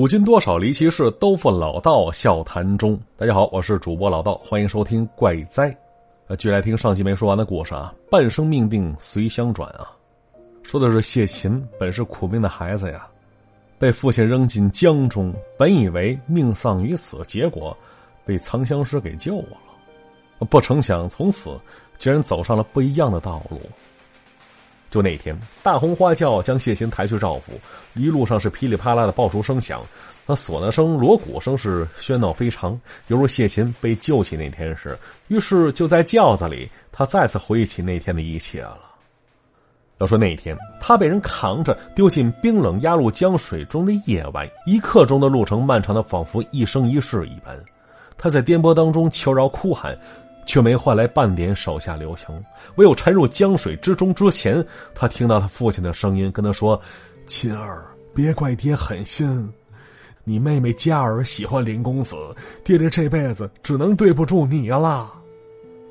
[0.00, 2.98] 古今多少离奇事，都付老道笑谈中。
[3.18, 5.68] 大家好，我是主播老道，欢迎收听《怪哉》。
[6.26, 7.94] 呃，继续来听上集没说完的故事啊。
[8.10, 9.92] 半生命定随相转啊，
[10.62, 13.06] 说的是谢琴本是苦命的孩子呀，
[13.78, 17.76] 被父亲扔进江中，本以为命丧于此，结果
[18.24, 19.58] 被藏香师给救了。
[20.48, 21.60] 不成想，从此
[21.98, 23.60] 竟然走上了不一样的道路。
[24.90, 27.52] 就那天，大红花轿将谢琴抬去赵府，
[27.94, 29.82] 一路上是噼里啪啦的爆竹声响，
[30.26, 34.98] 那唢呐声、锣鼓声是喧闹非常，犹如谢琴被救起那天时。
[35.28, 38.78] 于是就在轿子里，他再次回忆起那天的一切了。
[39.98, 47.56] 要说那天，他被人扛着丢进冰冷压入江水中的夜晚，一刻钟的路程，漫长的仿佛一生一世一般。
[48.18, 49.96] 他在颠簸当中求饶哭喊。
[50.50, 52.28] 却没换来半点手下留情，
[52.74, 56.80] 唯有沉入江水之中之前，他听到他父亲的声音跟他说
[57.24, 59.48] ：“琴儿，别怪爹狠心，
[60.24, 62.16] 你妹妹佳儿喜欢林公子，
[62.64, 65.08] 爹爹这辈子只能对不住你了。”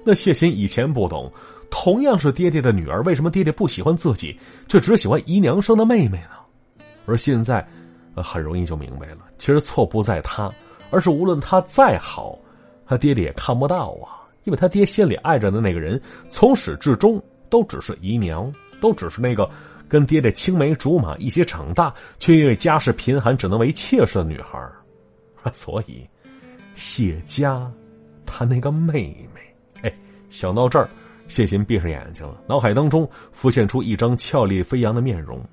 [0.03, 1.31] 那谢琴以前不懂，
[1.71, 6.83] 同样是爹爹的女儿，为什么爹爹不喜欢自己，却只喜欢姨娘生的妹妹呢？
[7.05, 7.65] 而现在，
[8.13, 10.51] 很容易就明白了，其实错不在他，
[10.91, 12.37] 而是无论他再好，
[12.85, 14.18] 他爹爹也看不到啊。
[14.43, 19.49] 因为他爹心里爱着的那个人，从始至终都只是姨娘，都只是那个
[19.87, 24.59] 跟爹爹青梅竹马一起长大，却因为家世贫寒只能为妾室的女孩
[25.53, 26.07] 所以，
[26.75, 27.71] 谢家，
[28.25, 29.41] 他那个妹妹，
[29.81, 29.93] 哎，
[30.29, 30.87] 想到这儿，
[31.27, 35.43] 谢琴闭上眼睛了，脑海当中浮现出一张俏丽飞扬的面容，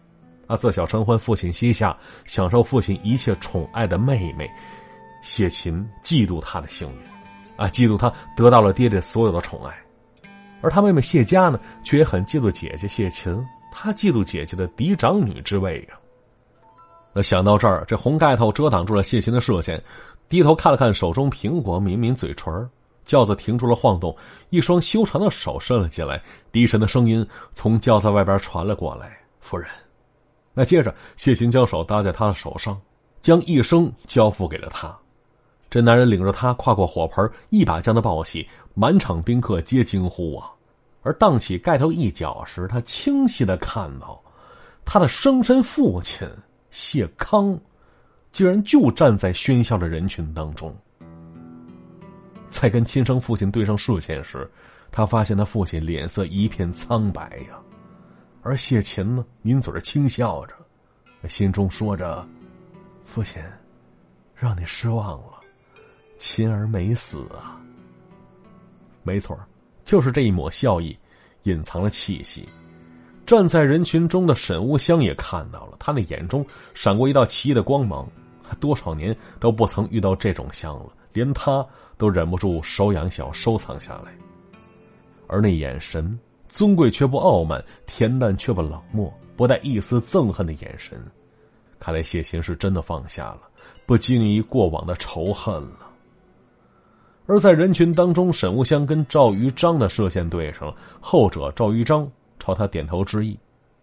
[0.47, 4.51] 啊，自小承欢父亲膝下，享受父亲一切宠爱的妹妹，
[5.23, 7.16] 谢琴嫉妒她的幸运。
[7.57, 9.75] 啊，嫉妒他得到了爹爹所有的宠爱，
[10.61, 13.45] 而他妹妹谢家呢，却也很嫉妒姐姐谢琴。
[13.79, 15.99] 她嫉妒姐姐的嫡长女之位呀。
[17.13, 19.83] 那想到这儿，这红盖头遮挡住了谢琴的视线，
[20.29, 22.67] 低头看了看手中苹果，抿抿嘴唇
[23.05, 24.17] 轿子停住了晃动，
[24.49, 29.69] 一双修长的手伸了进来，低沉的声音从轿子外边传了过来：“夫人。”
[30.55, 32.81] 那接着，谢琴将手搭在他的手上，
[33.21, 34.97] 将一生交付给了他。
[35.69, 40.51] 这男人领着她跨过火盆，一把将她抱起，满场宾客皆惊呼啊！
[41.03, 44.21] 而荡起盖头一角时，他清晰的看到，
[44.85, 46.29] 他的生身父亲
[46.73, 47.57] 谢康，
[48.33, 50.75] 竟然就站在喧嚣的人群当中。
[52.51, 54.51] 在跟亲生父亲对上视线时，
[54.91, 57.57] 他发现他父亲脸色一片苍白呀，
[58.43, 60.55] 而谢琴呢，抿嘴轻笑着，
[61.29, 62.27] 心中说着
[63.07, 63.41] ：“父亲，
[64.35, 65.35] 让你失望了。”
[66.19, 67.61] 琴儿没死啊！
[69.03, 69.39] 没错，
[69.85, 70.97] 就是这一抹笑意，
[71.45, 72.49] 隐藏了气息。
[73.25, 78.09] 站在人群中的沈无香也看到了，他那眼中闪过一道奇异的光芒。
[78.61, 81.67] 多少年都不曾遇到这种香了，连他
[81.99, 84.17] 都忍不住手痒想要收藏下来。
[85.27, 86.17] 而那眼神，
[86.49, 90.97] 尊贵却不傲慢，恬淡却不冷漠，不带一丝憎恨的眼神，
[91.81, 93.41] 看来谢琴是真的放下了，
[93.85, 95.86] 不拘泥过往的仇恨了。
[97.27, 103.37] 而在人群当中，沈无香跟赵于章的射线对上了，后者赵于章朝他点头致意，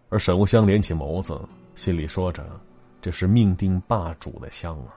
[0.08, 1.38] 而沈无香连起眸子，
[1.76, 2.42] 心里说着
[3.02, 4.96] ：“这是命定霸主的香啊，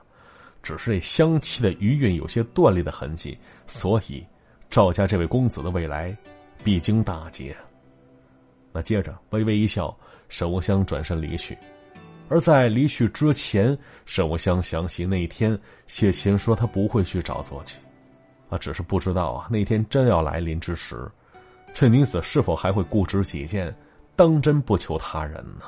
[0.62, 4.24] 只是这香气的余韵有些断裂的痕迹，所以
[4.70, 6.16] 赵家这位公子的未来
[6.64, 7.54] 必经大劫。”
[8.72, 9.94] 那接着微微一笑，
[10.30, 11.56] 沈无香转身离去。
[12.30, 13.76] 而在离去之前，
[14.06, 17.76] 沈无香想起那一天谢琴说他不会去找坐骑。
[18.48, 21.10] 啊，只是不知道啊，那天真要来临之时，
[21.74, 23.74] 这女子是否还会固执己见，
[24.16, 25.66] 当真不求他人呢？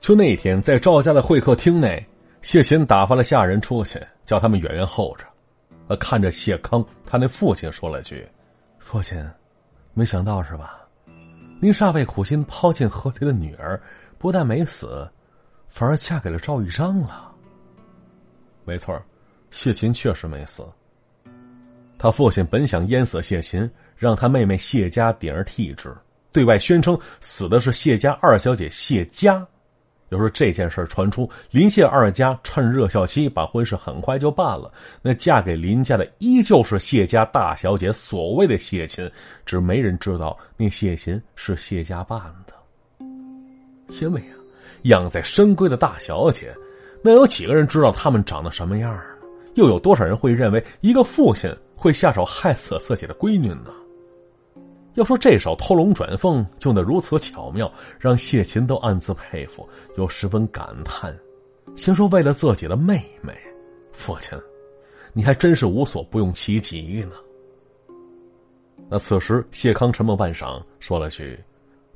[0.00, 2.06] 就那天，在赵家的会客厅内，
[2.40, 5.24] 谢琴打发了下人出去，叫他们远远候着。
[5.88, 8.26] 呃，看着谢康，他那父亲说了句
[8.78, 9.28] ：“父亲，
[9.94, 10.78] 没想到是吧？
[11.60, 13.80] 您煞费苦心抛进河里的女儿，
[14.16, 15.10] 不但没死，
[15.68, 17.34] 反而嫁给了赵玉章了。”
[18.64, 18.96] 没错。
[19.50, 20.64] 谢琴确实没死。
[21.98, 25.92] 他父亲本想淹死谢琴，让他妹妹谢家顶而替之，
[26.30, 29.44] 对外宣称死的是谢家二小姐谢家。
[30.10, 34.72] 要说这件事传出，林谢二家趁热效期，把婚事很快就办了。
[35.02, 39.10] 那嫁给林家的依旧是谢家大小姐，所谓的谢琴，
[39.44, 42.54] 只没人知道那谢琴是谢家办的。
[44.00, 44.32] 因为啊，
[44.84, 46.54] 养在深闺的大小姐，
[47.02, 48.98] 那有几个人知道他们长得什么样？
[49.58, 53.72] 又有多少人会认为一个父亲会下手害死自己的闺女呢？
[54.94, 61.12] 要说这手偷龙转凤用的如此巧妙，让谢琴都暗自佩服，又十分感叹。
[61.74, 63.36] 先说为了自己的妹妹，
[63.90, 64.38] 父亲，
[65.12, 67.16] 你还真是无所不用其极呢。
[68.88, 71.36] 那此时谢康沉默半晌，说了句：“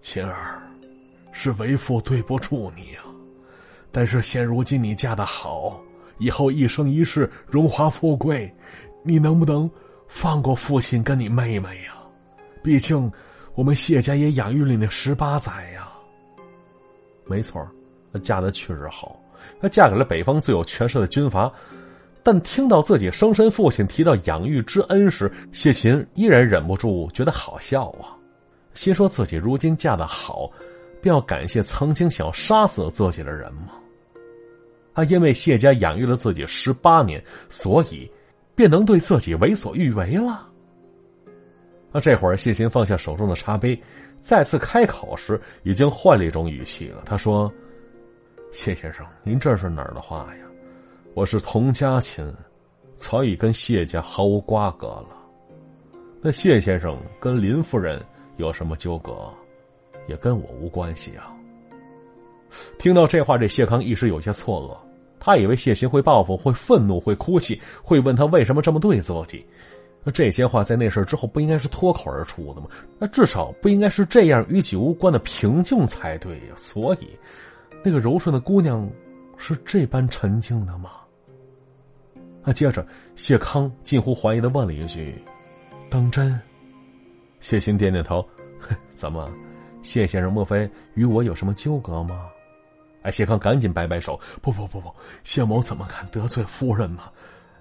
[0.00, 0.60] 琴儿，
[1.30, 3.06] 是为父对不住你啊。
[3.92, 5.80] 但是现如今你嫁得好，
[6.22, 8.52] 以后一生一世荣华富贵，
[9.02, 9.69] 你能不能
[10.06, 11.94] 放过父亲跟你妹妹呀？
[12.62, 13.10] 毕竟
[13.54, 15.90] 我们谢家也养育了你十八载呀。”
[17.26, 17.66] 没错，
[18.12, 19.20] 她嫁的确实好，
[19.60, 21.52] 她嫁给了北方最有权势的军阀。
[22.22, 28.14] 但听到自己生身父亲提到养育之恩时，谢琴依然忍不住觉得好笑啊，
[28.74, 30.48] 心说自己如今嫁的好，
[31.00, 33.72] 便要感谢曾经想要杀死自己的人吗？
[34.94, 38.10] 他因为谢家养育了自己十八年，所以
[38.54, 40.48] 便能对自己为所欲为了。
[41.90, 43.80] 那这会儿，谢琴放下手中的茶杯，
[44.20, 47.02] 再次开口时，已经换了一种语气了。
[47.04, 47.52] 他说
[48.52, 50.44] ：“谢先生，您这是哪儿的话呀？”
[51.14, 52.34] 我是童家亲，
[52.96, 55.08] 早已跟谢家毫无瓜葛了。
[56.22, 58.02] 那谢先生跟林夫人
[58.38, 59.28] 有什么纠葛，
[60.06, 61.36] 也跟我无关系啊。
[62.78, 64.76] 听到这话，这谢康一时有些错愕，
[65.19, 69.46] 他以为谢琴会报复，会愤怒，会哭泣，会问他为什么这么对自己。
[70.12, 72.66] 这些话在那事之后不应该是脱口而出的吗？
[72.99, 76.54] 那至少不应该是这样与己无关的平静才对呀。
[76.56, 77.08] 所以，
[77.84, 78.90] 那个柔顺的姑娘
[79.37, 80.90] 是这般沉静的吗？
[82.44, 82.84] 那接着，
[83.14, 85.14] 谢康近乎怀疑的问了一句
[85.88, 86.37] ：“当真？”
[87.38, 88.26] 谢欣点点头
[88.96, 89.31] ：“怎么，
[89.82, 92.26] 谢先生莫非与我有什么纠葛吗？”
[93.02, 94.94] 哎，谢康赶紧摆摆手：“不不不不，
[95.25, 97.02] 谢某怎么敢得罪夫人呢？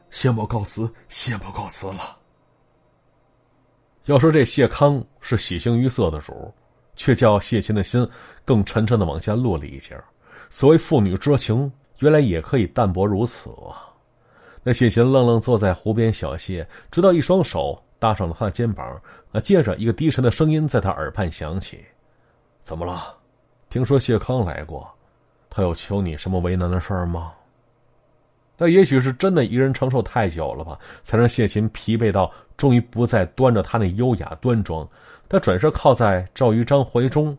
[0.09, 2.17] 谢某告辞，谢某告辞了。”
[4.05, 6.53] 要说这谢康是喜形于色的主，
[6.95, 8.07] 却叫谢琴的心
[8.43, 9.99] 更沉沉的往下落了一截。
[10.49, 13.87] 所谓父女之情，原来也可以淡薄如此啊！
[14.63, 19.01] 那谢琴愣愣坐在湖边小歇，直到一双手搭上了他的肩膀，
[19.31, 21.83] 啊，接着一个低沉的声音在他耳畔响起
[22.61, 23.15] ：“怎么了？
[23.69, 24.91] 听说谢康来过，
[25.51, 27.33] 他有求你什么为难的事儿吗？”
[28.57, 34.87] 那也许是真的一人承受太久了吧，才让谢琴疲惫到终于不再端着他那优雅端庄。
[35.27, 37.35] 他转身靠在赵玉章怀中，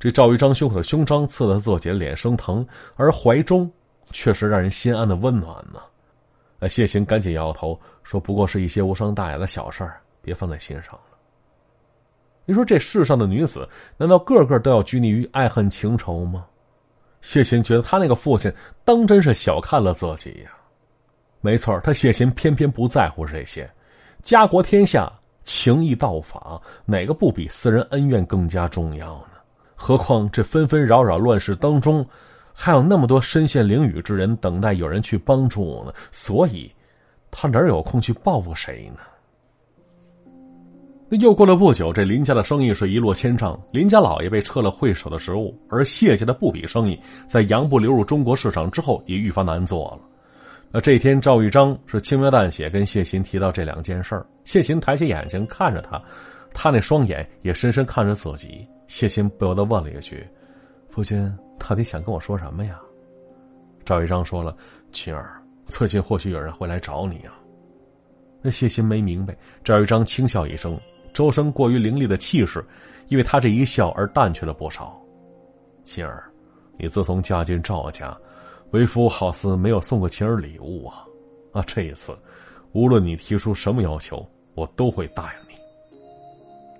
[0.00, 2.66] 这赵玉章胸口的胸章刺得自己脸生疼，
[2.96, 3.70] 而怀中
[4.10, 5.78] 却是让人心安的温暖呢。
[6.58, 11.00] 那谢琴赶紧摇摇头，说：“不过是一些无伤大雅的小事儿，别放在心上了。”
[12.46, 16.46] 你说这世上的女子，难道个个都要拘泥于爱恨情仇吗？
[17.24, 18.52] 谢琴觉得他那个父亲
[18.84, 20.50] 当真是小看了自己呀。
[21.40, 23.68] 没错，他谢琴偏偏不在乎这些，
[24.22, 25.10] 家国天下、
[25.42, 29.38] 情义道法，哪个不比私人恩怨更加重要呢？
[29.74, 32.06] 何况这纷纷扰扰乱世当中。
[32.56, 36.70] 还有那么多身陷囹圄之人等待有人去帮助呢，所以，
[37.30, 39.00] 他哪有空去报复谁呢？
[41.16, 50.00] 又过了不久，这林家的生意是一落千丈，林家老爷被撤了会首的职务，而谢家的布匹生意在洋布流入中国市场之后也愈发难做了。
[50.70, 56.02] 那这天，赵玉章是轻描淡写跟谢琴提到这两件事儿，谢琴抬起眼睛看着他，
[56.52, 60.26] 他那双眼也深深看着自己，谢琴不由得问了一句
[60.90, 62.78] ：“夫君。”到底想跟我说什么呀？
[63.84, 64.56] 赵玉章说了
[64.90, 67.38] ：“群儿，最近或许有人会来找你啊。”
[68.42, 69.34] 那谢欣没明白。
[69.62, 70.78] 赵玉章轻笑一声，
[71.14, 72.62] 周身过于凌厉的气势，
[73.08, 75.00] 因为他这一笑而淡去了不少。
[75.84, 76.24] 琴儿，
[76.76, 78.14] 你自从嫁进赵家，
[78.72, 81.04] 为夫好似没有送过琴儿礼物啊！
[81.52, 82.18] 啊，这一次，
[82.72, 85.54] 无论你提出什么要求，我都会答应你。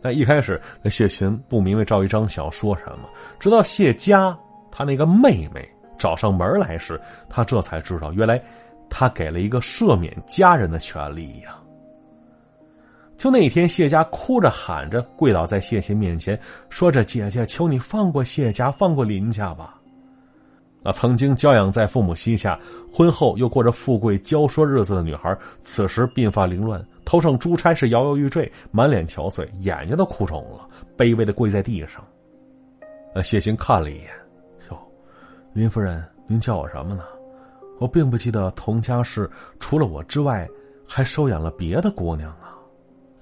[0.02, 4.36] 但一开始，那谢琴不明白赵玉章想要说什么，直到谢家。
[4.76, 7.00] 他那个妹妹找上门来时，
[7.30, 8.42] 他这才知道，原来
[8.90, 11.56] 他给了一个赦免家人的权利呀。
[13.16, 19.80] 就那天，谢家哭着喊着跪倒在谢琴面前，说着：“姐姐，求你放过谢家，放过林家吧。”
[20.83, 22.59] 那曾经娇养在父母膝下，
[22.92, 32.04] 婚后又过着富贵娇说日子的女孩，此时鬓发凌乱，头上珠钗是摇摇欲坠，满脸憔悴，眼睛都哭肿了，卑微的跪在地上。
[33.14, 34.09] 那谢琴看了一眼。
[35.54, 37.04] 林夫人，您叫我什么呢？
[37.78, 39.30] 我并不记得童家氏
[39.61, 40.49] 除了我之外，
[40.85, 42.53] 还收养了别的姑娘啊。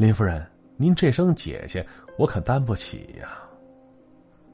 [0.03, 0.45] 林夫人，
[0.77, 1.87] 您这声姐姐，
[2.19, 3.39] 我可担不起呀。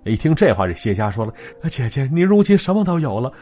[0.05, 1.33] 一听这话，这谢家说了
[1.71, 3.33] ：“姐姐，您如今什么都有了。”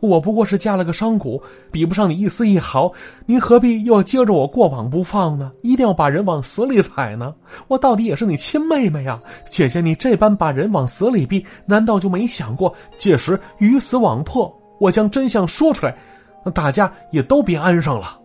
[0.00, 1.40] 我不过是嫁了个商贾，
[1.72, 2.92] 比不上你一丝一毫，
[3.24, 5.50] 您何必又要接着我过往不放呢？
[5.62, 7.34] 一定要把人往死里踩呢？
[7.66, 9.18] 我到底也是你亲妹妹呀，
[9.48, 15.96] 姐姐，你这般把人往死里逼，难道就没想过届时鱼死网破，我将真相说出来，
[16.44, 18.20] 那大家也都别安生了。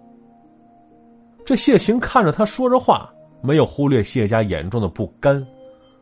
[1.46, 3.10] 这谢琴看着他说着话，
[3.41, 5.46] 没有忽略谢家眼中的不甘。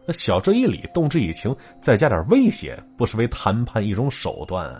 [0.05, 4.73] 那晓之以理，动之以情，再加点威胁，不失为谈判一种手段。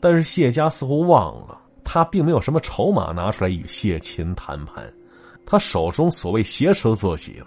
[0.00, 4.88] 但是谢家似乎忘了，他并没有什么筹码拿出来与谢琴谈判。
[5.44, 7.46] 他手中所谓挟持自己的，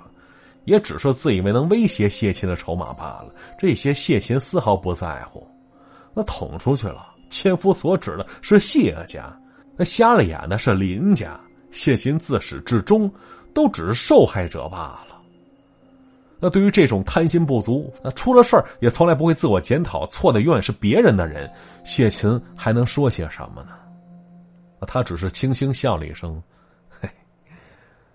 [0.66, 3.34] 也只是自以为能威胁谢琴的筹码罢了。
[3.58, 5.48] 这些谢琴丝毫不在乎。
[6.14, 9.34] 那捅出去了，千夫所指的是谢家，
[9.78, 11.40] 那瞎了眼的是林家。
[11.72, 13.10] 谢琴自始至终
[13.54, 15.08] 都只是受害者罢了。
[16.40, 21.48] 那对于这种贪心不足、那出了事儿也从来不会自我检讨、错的永远是别人的人，
[21.84, 23.70] 谢琴还能说些什么呢？
[24.88, 26.42] 他只是轻轻笑了一声
[27.00, 27.08] ：“嘿，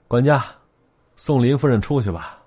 [0.09, 0.45] 管家，
[1.15, 2.43] 送林夫人出去吧。”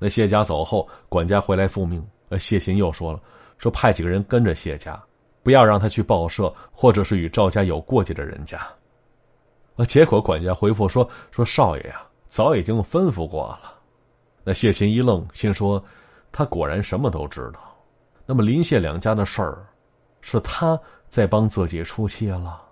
[0.00, 2.02] 那谢家走后，管家回来复命。
[2.30, 3.20] 呃，谢琴又说了
[3.58, 4.98] ：“说派几个人跟着谢家，
[5.42, 8.66] 不要让他去报社或者是与赵家有过节的人家。”
[9.76, 13.74] 啊，结果管家回复说：“说少爷呀，早已经吩咐过了。”
[14.42, 15.82] 那谢琴一愣，心说
[16.32, 17.60] ：“他果然什么都知道。
[18.24, 19.66] 那么林谢两家的事儿，
[20.20, 20.78] 是他
[21.08, 22.62] 在帮自己出气了。”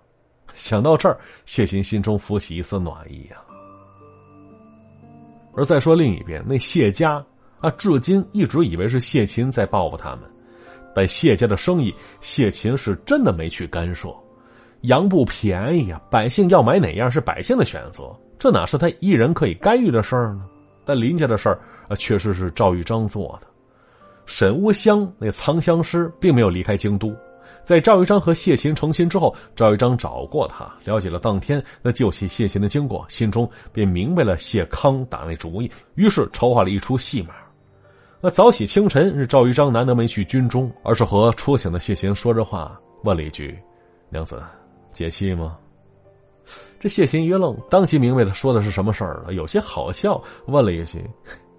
[0.55, 3.43] 想到这儿，谢琴心中浮起一丝暖意啊。
[5.53, 7.23] 而再说另一边，那谢家
[7.59, 10.21] 啊，至今一直以为是谢琴在报复他们，
[10.95, 14.07] 但谢家的生意，谢琴是真的没去干涉。
[14.87, 20.45] 羊不便宜啊，百姓要买哪样是百姓的选择，这哪是他一人可以干预的事儿呢？
[20.85, 23.47] 但林家的事儿啊，确实是赵玉章做的。
[24.25, 27.15] 沈乌香那藏香师并没有离开京都，
[27.63, 37.35] 在赵玉章和谢琴成亲之后，赵玉章找过他，了解了当天那救起谢琴的经过，心中便明白了谢康打那主意，于是筹划了一出戏码。
[38.21, 43.55] 那早起清晨，是赵玉章难得没去军中，而是和出醒的谢琴说着话，问了一句
[44.09, 44.41] ：“娘子，
[44.95, 45.57] 解气吗？”
[46.79, 51.03] 这谢琴一愣，当即明白他说的是什么事儿了，有些好笑，问了一句：“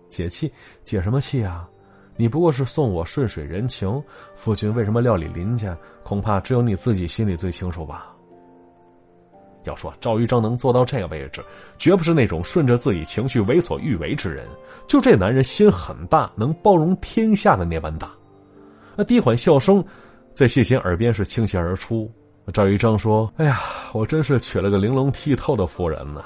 [0.09, 0.51] 解气？
[0.85, 1.69] 解什么气啊？
[2.17, 4.03] 你不过是送我顺水人情，
[4.37, 5.77] 夫君为什么料理林家？
[6.03, 8.15] 恐怕只有你自己心里最清楚吧。”
[9.65, 11.45] 要说赵玉章能做到这个位置，
[11.77, 14.47] 绝不是那种顺着自己情绪为所欲为之人，
[14.87, 18.13] 就这男人心很大，能包容天下的那般大。
[18.95, 19.85] 那低缓笑声，
[20.33, 22.09] 在谢琴耳边是倾泻而出。
[22.53, 23.61] 赵玉章说：“哎呀，
[23.93, 26.23] 我真是娶了个玲珑剔透的夫人呢。”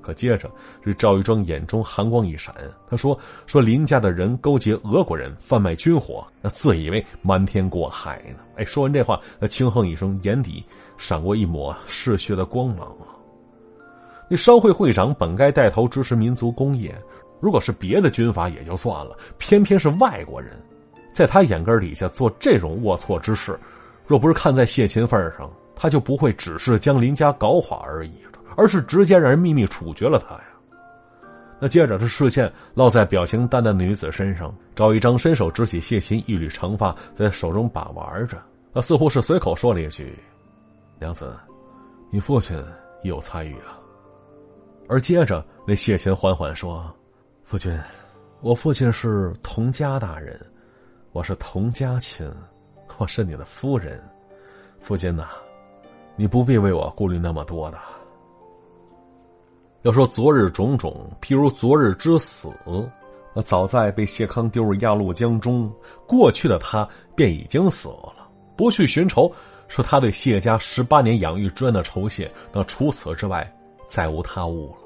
[0.00, 0.50] 可接着，
[0.82, 2.52] 这赵玉章眼中寒光一闪，
[2.88, 3.16] 他说
[3.46, 10.64] ：“说林家的人勾结俄国人贩卖军火，那自以为瞒天过海呢。”哎，说完这话，他轻哼一声，眼底
[10.96, 12.96] 闪过一抹嗜血的光芒
[14.28, 16.92] 那商会会长本该带头支持民族工业，
[17.38, 20.58] 如果是别的军阀也就算了，偏偏是外国人，
[21.12, 23.56] 在他眼根底下做这种龌龊之事。
[24.12, 28.12] 若不是看在谢琴份上，他就不会只是将林家搞垮而已，
[28.58, 30.44] 而是直接让人秘密处决了他呀。
[31.58, 38.36] 那接着，这视线落在表情淡淡的女子身上，赵一章伸手执起谢琴一缕长发，在手中把玩着，
[38.74, 40.14] 啊，似乎是随口说了一句
[41.00, 41.34] ：“娘子，
[42.10, 42.54] 你父亲
[43.02, 43.80] 也有参与啊。”
[44.90, 46.84] 而接着，那谢琴缓缓说
[47.44, 47.74] ：“夫君，
[48.42, 50.38] 我父亲是童家大人，
[51.12, 52.30] 我是童家亲。”
[53.02, 54.00] 我是你的夫人，
[54.80, 55.30] 夫君呐，
[56.14, 57.76] 你不必为我顾虑那么多的。
[59.82, 62.48] 要说昨日种种，譬如昨日之死，
[63.34, 65.68] 那早在被谢康丢入鸭绿江中，
[66.06, 68.30] 过去的他便已经死了。
[68.56, 69.28] 不去寻仇，
[69.66, 72.30] 是他对谢家十八年养育之恩的酬谢。
[72.52, 73.52] 那除此之外，
[73.88, 74.81] 再无他物了。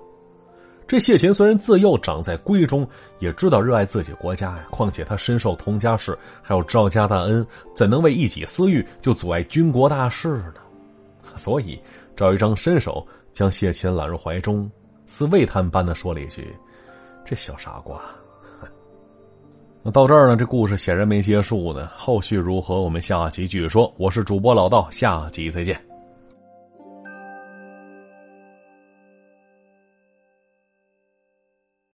[0.87, 2.87] 这谢琴虽然自幼长在闺中，
[3.19, 4.66] 也知道热爱自己国家呀。
[4.71, 10.55] 况且他深受童家世，还有赵家大恩，怎能为一己私欲就阻碍军国大事呢？
[11.35, 11.78] 所以
[12.14, 14.71] 赵玉章伸手将谢琴揽入怀中，
[15.07, 16.55] 似慰叹般的说了一句
[17.26, 18.00] ：“这小傻瓜。
[19.83, 21.90] ”那到这儿呢，这故事显然没结束呢。
[21.97, 23.93] 后续如何，我们下集继续说。
[23.99, 25.96] 我是主播老道，下集再见。